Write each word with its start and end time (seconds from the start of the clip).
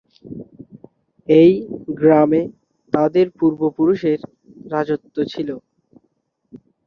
এই 1.29 1.51
গ্রামে 1.99 2.41
তাদের 2.93 3.25
পূর্বপুরুষের 3.37 4.19
রাজত্ব 4.71 5.15
ছিল। 5.31 5.49